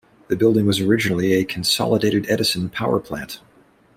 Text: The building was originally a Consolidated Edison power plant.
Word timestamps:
The 0.29 0.35
building 0.35 0.65
was 0.65 0.79
originally 0.79 1.33
a 1.33 1.45
Consolidated 1.45 2.25
Edison 2.27 2.71
power 2.71 2.99
plant. 2.99 3.39